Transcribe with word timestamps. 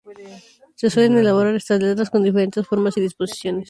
Se 0.77 0.89
suelen 0.89 1.19
elaborar 1.19 1.53
estas 1.53 1.79
letras 1.79 2.09
con 2.09 2.23
diferentes 2.23 2.65
formas 2.67 2.97
y 2.97 3.01
disposiciones. 3.01 3.59